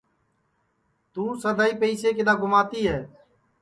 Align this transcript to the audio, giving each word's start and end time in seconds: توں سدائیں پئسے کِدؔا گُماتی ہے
توں 1.11 1.31
سدائیں 1.41 1.79
پئسے 1.79 2.09
کِدؔا 2.17 2.33
گُماتی 2.41 2.81
ہے 2.89 2.99